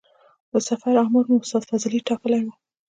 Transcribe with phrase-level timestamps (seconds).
[0.51, 2.47] د سفر امر مو استاد فضلي ټاکلی و.